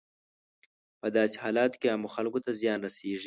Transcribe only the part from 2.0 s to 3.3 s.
خلکو ته زیان رسیږي.